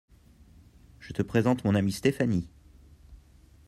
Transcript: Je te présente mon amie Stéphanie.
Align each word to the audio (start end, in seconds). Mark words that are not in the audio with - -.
Je 0.99 1.13
te 1.13 1.21
présente 1.21 1.63
mon 1.63 1.75
amie 1.75 1.91
Stéphanie. 1.91 2.49